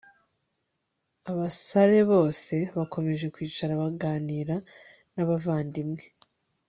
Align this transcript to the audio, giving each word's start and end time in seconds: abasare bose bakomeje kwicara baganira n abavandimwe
abasare 1.29 1.99
bose 2.11 2.55
bakomeje 2.77 3.25
kwicara 3.35 3.79
baganira 3.81 4.55
n 5.13 5.15
abavandimwe 5.23 6.03